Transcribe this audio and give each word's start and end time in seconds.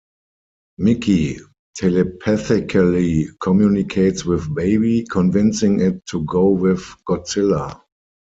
Miki 0.79 1.37
telepathically 1.75 3.27
communicates 3.39 4.25
with 4.25 4.51
Baby, 4.55 5.05
convincing 5.05 5.79
it 5.79 6.03
to 6.07 6.25
go 6.25 6.49
with 6.49 6.81
Godzilla. 7.07 7.79